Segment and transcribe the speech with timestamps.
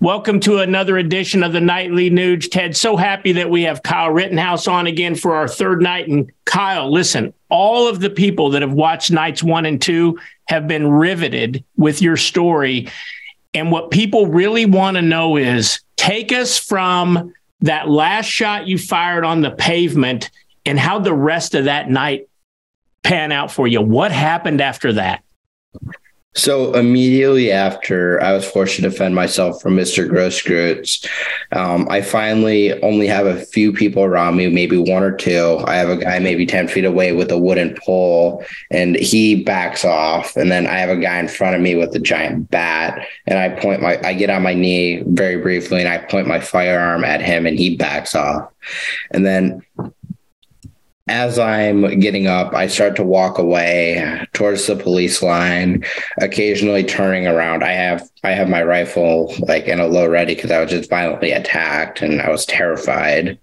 [0.00, 2.50] Welcome to another edition of the Nightly Nuge.
[2.50, 6.08] Ted, so happy that we have Kyle Rittenhouse on again for our third night.
[6.08, 10.18] And Kyle, listen, all of the people that have watched nights one and two
[10.48, 12.88] have been riveted with your story.
[13.54, 18.76] And what people really want to know is take us from that last shot you
[18.76, 20.30] fired on the pavement
[20.66, 22.28] and how the rest of that night
[23.04, 23.80] pan out for you.
[23.80, 25.22] What happened after that?
[26.36, 30.08] So immediately after I was forced to defend myself from Mr.
[30.08, 31.08] Grosskreutz,
[31.52, 35.62] um, I finally only have a few people around me, maybe one or two.
[35.66, 39.84] I have a guy maybe 10 feet away with a wooden pole and he backs
[39.84, 40.36] off.
[40.36, 43.06] And then I have a guy in front of me with a giant bat.
[43.26, 46.40] And I point my, I get on my knee very briefly and I point my
[46.40, 48.50] firearm at him and he backs off.
[49.12, 49.62] And then
[51.06, 55.84] as I'm getting up, I start to walk away towards the police line,
[56.20, 57.62] occasionally turning around.
[57.62, 60.88] I have I have my rifle like in a low ready because I was just
[60.88, 63.38] violently attacked and I was terrified.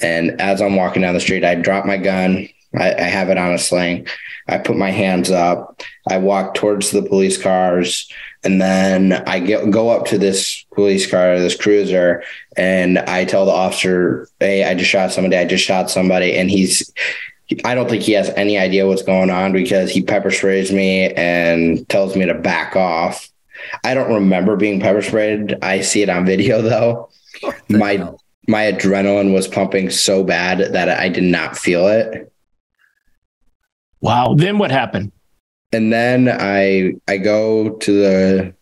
[0.00, 2.48] And as I'm walking down the street, I drop my gun.
[2.76, 4.06] I, I have it on a sling.
[4.48, 5.82] I put my hands up.
[6.10, 8.10] I walk towards the police cars.
[8.44, 12.22] And then I get, go up to this police car, this cruiser,
[12.56, 15.36] and I tell the officer, Hey, I just shot somebody.
[15.36, 16.36] I just shot somebody.
[16.36, 16.92] And he's,
[17.64, 21.12] I don't think he has any idea what's going on because he pepper sprays me
[21.14, 23.30] and tells me to back off.
[23.82, 25.56] I don't remember being pepper sprayed.
[25.62, 27.08] I see it on video though.
[27.68, 28.20] My hell?
[28.46, 32.30] my adrenaline was pumping so bad that I did not feel it.
[34.00, 34.34] Wow.
[34.36, 35.12] Then what happened?
[35.74, 38.54] And then I I go to the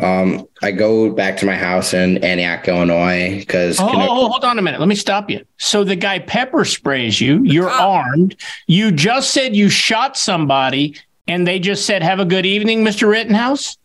[0.00, 4.58] um I go back to my house in Antioch, Illinois, because oh, oh, hold on
[4.58, 4.78] a minute.
[4.78, 5.44] Let me stop you.
[5.58, 7.42] So the guy pepper sprays you.
[7.42, 8.36] You're armed.
[8.66, 13.08] You just said you shot somebody, and they just said, "Have a good evening, Mister
[13.08, 13.76] Rittenhouse."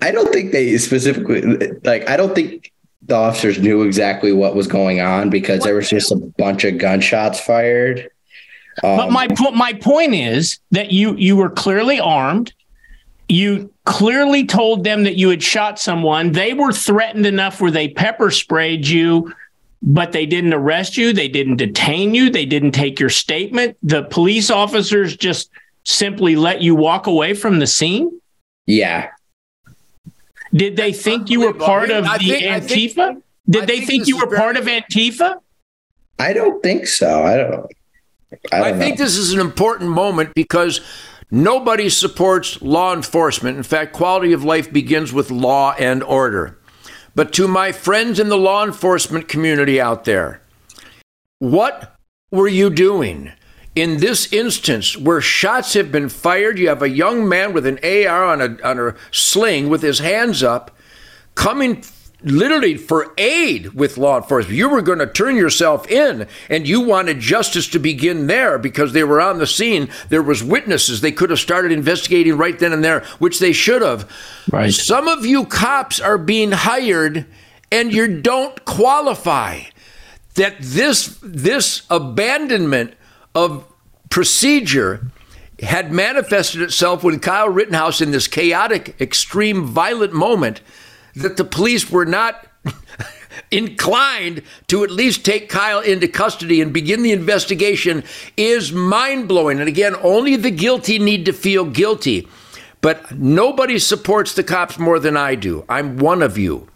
[0.00, 1.42] I don't think they specifically
[1.84, 2.08] like.
[2.08, 5.66] I don't think the officers knew exactly what was going on because what?
[5.66, 8.08] there was just a bunch of gunshots fired.
[8.82, 12.52] Um, but my po- my point is that you you were clearly armed.
[13.28, 16.32] You clearly told them that you had shot someone.
[16.32, 19.32] They were threatened enough where they pepper sprayed you,
[19.82, 21.12] but they didn't arrest you.
[21.12, 22.30] They didn't detain you.
[22.30, 23.76] They didn't take your statement.
[23.82, 25.50] The police officers just
[25.84, 28.20] simply let you walk away from the scene.
[28.66, 29.10] Yeah.
[30.54, 32.94] Did they think you were part of the think, Antifa?
[32.94, 35.38] Think, Did they think, think you were very, part of Antifa?
[36.18, 37.24] I don't think so.
[37.24, 37.66] I don't.
[38.52, 40.80] I, I think this is an important moment because
[41.30, 43.56] nobody supports law enforcement.
[43.56, 46.58] In fact, quality of life begins with law and order.
[47.14, 50.40] But to my friends in the law enforcement community out there,
[51.38, 51.96] what
[52.30, 53.32] were you doing?
[53.74, 57.78] In this instance, where shots have been fired, you have a young man with an
[57.82, 60.76] AR on a, on a sling with his hands up
[61.34, 61.82] coming
[62.24, 64.56] literally for aid with law enforcement.
[64.56, 68.92] You were going to turn yourself in and you wanted justice to begin there because
[68.92, 69.88] they were on the scene.
[70.08, 71.00] There was witnesses.
[71.00, 74.10] They could have started investigating right then and there, which they should have.
[74.50, 74.72] Right.
[74.72, 77.26] Some of you cops are being hired
[77.70, 79.60] and you don't qualify.
[80.34, 82.94] That this this abandonment
[83.34, 83.66] of
[84.08, 85.06] procedure
[85.60, 90.60] had manifested itself when Kyle Rittenhouse in this chaotic, extreme, violent moment
[91.14, 92.46] that the police were not
[93.50, 98.04] inclined to at least take Kyle into custody and begin the investigation
[98.36, 99.60] is mind blowing.
[99.60, 102.28] And again, only the guilty need to feel guilty.
[102.80, 105.64] But nobody supports the cops more than I do.
[105.68, 106.68] I'm one of you.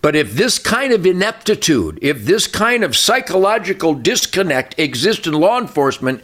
[0.00, 5.58] But if this kind of ineptitude, if this kind of psychological disconnect exists in law
[5.58, 6.22] enforcement,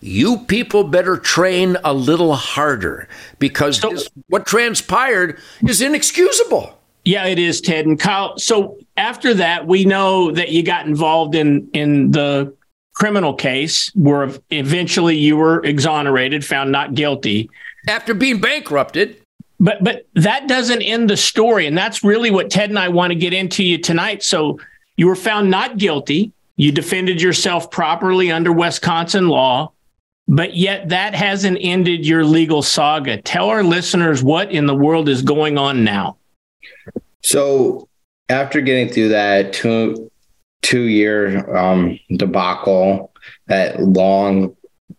[0.00, 6.77] you people better train a little harder because this, what transpired is inexcusable.
[7.08, 8.36] Yeah, it is, Ted and Kyle.
[8.36, 12.54] So after that, we know that you got involved in in the
[12.92, 17.48] criminal case where eventually you were exonerated, found not guilty
[17.88, 19.22] after being bankrupted.
[19.58, 23.10] But but that doesn't end the story, and that's really what Ted and I want
[23.10, 24.22] to get into you tonight.
[24.22, 24.60] So
[24.98, 26.32] you were found not guilty.
[26.56, 29.72] You defended yourself properly under Wisconsin law,
[30.26, 33.22] but yet that hasn't ended your legal saga.
[33.22, 36.18] Tell our listeners what in the world is going on now.
[37.22, 37.88] So
[38.28, 40.10] after getting through that two
[40.62, 43.12] two year um, debacle,
[43.46, 44.56] that long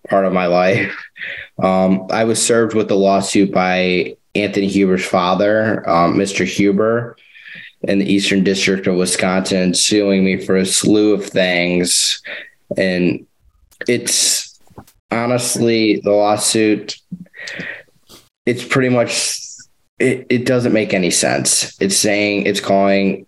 [0.07, 0.95] part of my life,
[1.63, 6.45] um, I was served with a lawsuit by Anthony Huber's father, um, Mr.
[6.45, 7.18] Huber,
[7.81, 12.21] in the Eastern District of Wisconsin, suing me for a slew of things,
[12.77, 13.25] and
[13.88, 14.60] it's
[15.12, 16.98] honestly the lawsuit.
[18.45, 19.39] It's pretty much
[20.00, 21.80] it, it doesn't make any sense.
[21.81, 23.25] It's saying it's calling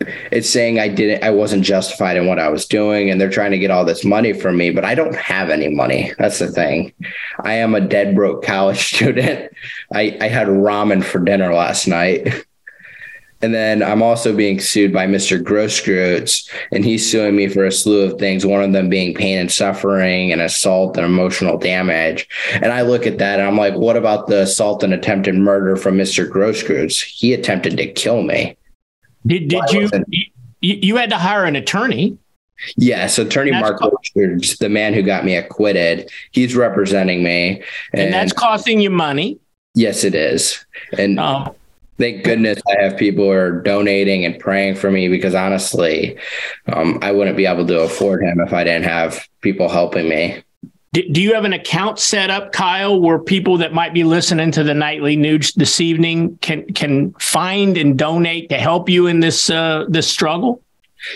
[0.00, 3.50] it's saying I didn't I wasn't justified in what I was doing and they're trying
[3.50, 6.12] to get all this money from me, but I don't have any money.
[6.18, 6.94] That's the thing.
[7.40, 9.52] I am a dead broke college student.
[9.92, 12.44] I, I had ramen for dinner last night.
[13.40, 15.40] And then I'm also being sued by Mr.
[15.40, 19.38] Grosskreutz, and he's suing me for a slew of things, one of them being pain
[19.38, 22.28] and suffering and assault and emotional damage.
[22.54, 25.76] And I look at that and I'm like, what about the assault and attempted murder
[25.76, 26.28] from Mr.
[26.28, 27.02] Grosskreutz?
[27.02, 28.56] He attempted to kill me.
[29.24, 29.88] Did, did you,
[30.60, 32.18] you had to hire an attorney?
[32.76, 37.62] Yes, attorney Mark Richards, the man who got me acquitted, he's representing me.
[37.92, 39.38] And, and that's costing you money.
[39.74, 40.64] Yes, it is.
[40.98, 41.54] And um,
[41.98, 46.16] thank goodness I have people who are donating and praying for me because honestly,
[46.66, 50.42] um, I wouldn't be able to afford him if I didn't have people helping me.
[50.92, 54.64] Do you have an account set up, Kyle, where people that might be listening to
[54.64, 59.50] the nightly Nuge this evening can can find and donate to help you in this
[59.50, 60.62] uh, this struggle?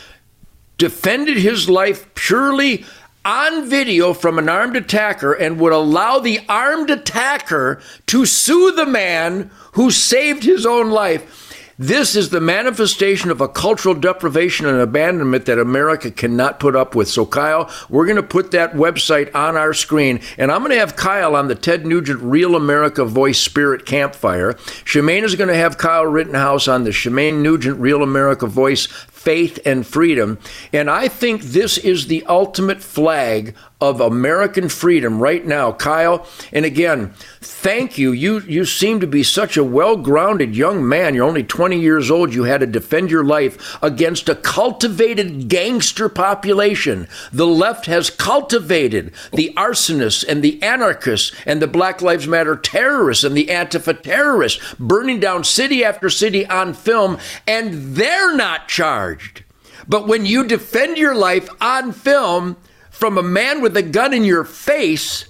[0.79, 2.85] defended his life purely
[3.25, 8.87] on video from an armed attacker and would allow the armed attacker to sue the
[8.87, 11.50] man who saved his own life
[11.81, 16.95] this is the manifestation of a cultural deprivation and abandonment that America cannot put up
[16.95, 17.09] with.
[17.09, 20.79] So, Kyle, we're going to put that website on our screen, and I'm going to
[20.79, 24.53] have Kyle on the Ted Nugent Real America Voice Spirit Campfire.
[24.85, 28.87] Shemane is going to have Kyle Rittenhouse on the Shemane Nugent Real America Voice
[29.21, 30.39] faith and freedom.
[30.73, 36.27] And I think this is the ultimate flag of American freedom right now, Kyle.
[36.53, 38.13] And again, thank you.
[38.13, 41.15] You you seem to be such a well-grounded young man.
[41.15, 42.35] You're only 20 years old.
[42.35, 47.09] You had to defend your life against a cultivated gangster population.
[47.33, 53.25] The left has cultivated the arsonists and the anarchists and the Black Lives Matter terrorists
[53.25, 59.10] and the Antifa terrorists burning down city after city on film and they're not charged.
[59.89, 62.57] But when you defend your life on film,
[63.01, 65.25] from a man with a gun in your face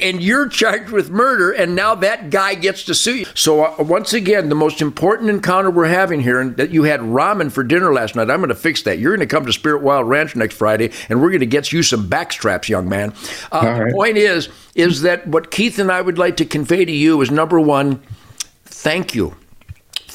[0.00, 3.26] and you're charged with murder, and now that guy gets to sue you.
[3.34, 7.00] So, uh, once again, the most important encounter we're having here, and that you had
[7.00, 8.98] ramen for dinner last night, I'm going to fix that.
[8.98, 11.72] You're going to come to Spirit Wild Ranch next Friday, and we're going to get
[11.72, 13.14] you some backstraps, young man.
[13.50, 13.88] Uh, right.
[13.88, 17.20] The point is, is that what Keith and I would like to convey to you
[17.22, 18.02] is number one,
[18.64, 19.34] thank you.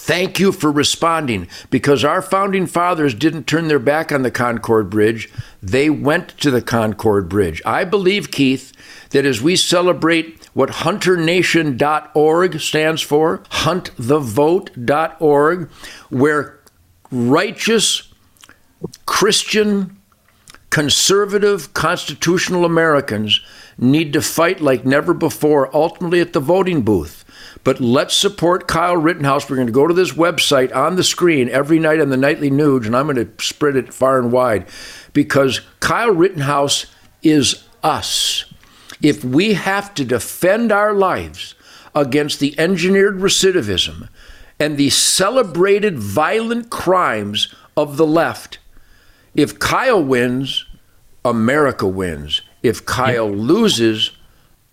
[0.09, 4.89] Thank you for responding because our founding fathers didn't turn their back on the Concord
[4.89, 5.29] Bridge.
[5.61, 7.61] They went to the Concord Bridge.
[7.63, 8.73] I believe, Keith,
[9.11, 15.69] that as we celebrate what hunternation.org stands for, huntthevote.org,
[16.09, 16.59] where
[17.11, 18.11] righteous,
[19.05, 19.95] Christian,
[20.71, 23.41] conservative, constitutional Americans
[23.77, 27.18] need to fight like never before, ultimately at the voting booth.
[27.63, 29.49] But let's support Kyle Rittenhouse.
[29.49, 32.49] We're going to go to this website on the screen every night on the Nightly
[32.49, 34.67] Nuge, and I'm going to spread it far and wide
[35.13, 36.85] because Kyle Rittenhouse
[37.21, 38.45] is us.
[39.01, 41.55] If we have to defend our lives
[41.95, 44.09] against the engineered recidivism
[44.59, 48.59] and the celebrated violent crimes of the left,
[49.35, 50.65] if Kyle wins,
[51.23, 52.41] America wins.
[52.63, 54.11] If Kyle loses,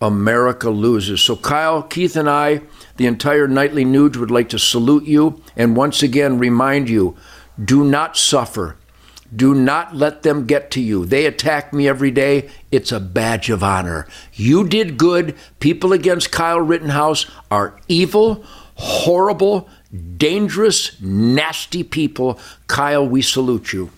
[0.01, 1.21] America loses.
[1.21, 2.61] So, Kyle, Keith, and I,
[2.97, 7.15] the entire Nightly Nuge would like to salute you and once again remind you
[7.63, 8.77] do not suffer.
[9.35, 11.05] Do not let them get to you.
[11.05, 12.49] They attack me every day.
[12.71, 14.07] It's a badge of honor.
[14.33, 15.35] You did good.
[15.59, 19.67] People against Kyle Rittenhouse are evil, horrible,
[20.17, 22.39] dangerous, nasty people.
[22.67, 23.89] Kyle, we salute you.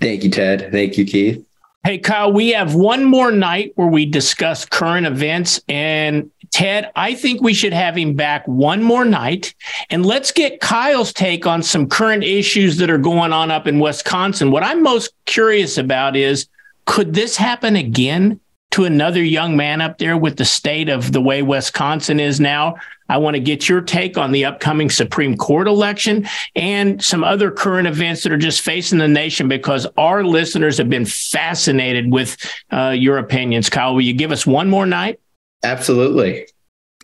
[0.00, 0.70] Thank you, Ted.
[0.72, 1.44] Thank you, Keith.
[1.86, 5.60] Hey, Kyle, we have one more night where we discuss current events.
[5.68, 9.54] And Ted, I think we should have him back one more night.
[9.90, 13.80] And let's get Kyle's take on some current issues that are going on up in
[13.80, 14.50] Wisconsin.
[14.50, 16.48] What I'm most curious about is
[16.86, 18.40] could this happen again
[18.74, 22.74] to another young man up there with the state of the way Wisconsin is now?
[23.08, 26.26] I want to get your take on the upcoming Supreme Court election
[26.56, 30.90] and some other current events that are just facing the nation because our listeners have
[30.90, 32.36] been fascinated with
[32.72, 33.70] uh, your opinions.
[33.70, 35.20] Kyle, will you give us one more night?
[35.62, 36.48] Absolutely.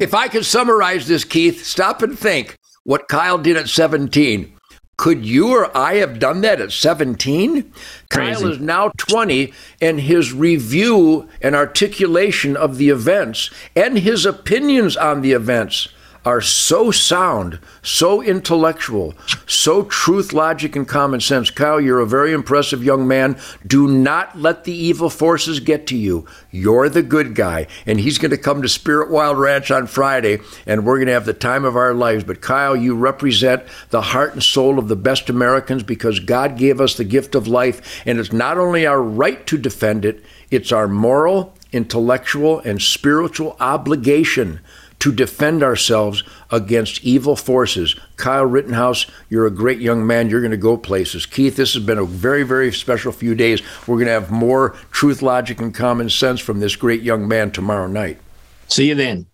[0.00, 4.56] If I could summarize this, Keith, stop and think what Kyle did at 17.
[5.00, 7.72] Could you or I have done that at 17?
[8.10, 14.98] Kyle is now 20, and his review and articulation of the events and his opinions
[14.98, 15.88] on the events
[16.24, 19.14] are so sound, so intellectual,
[19.46, 21.50] so truth, logic, and common sense.
[21.50, 23.38] Kyle, you're a very impressive young man.
[23.66, 26.26] Do not let the evil forces get to you.
[26.50, 27.66] You're the good guy.
[27.86, 31.14] And he's going to come to Spirit Wild Ranch on Friday, and we're going to
[31.14, 32.24] have the time of our lives.
[32.24, 36.80] But Kyle, you represent the heart and soul of the best Americans because God gave
[36.80, 40.72] us the gift of life, and it's not only our right to defend it, it's
[40.72, 44.60] our moral, intellectual, and spiritual obligation
[45.00, 47.96] to defend ourselves against evil forces.
[48.16, 50.30] Kyle Rittenhouse, you're a great young man.
[50.30, 51.26] You're going to go places.
[51.26, 53.62] Keith, this has been a very, very special few days.
[53.86, 57.50] We're going to have more truth, logic, and common sense from this great young man
[57.50, 58.18] tomorrow night.
[58.68, 59.26] See you then.